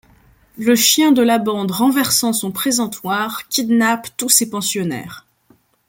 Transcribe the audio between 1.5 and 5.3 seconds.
renversant son présentoir, kidnappe tous ses pensionnaires.